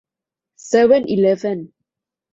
[0.65, 1.59] เซเว่นอีเลฟเว่น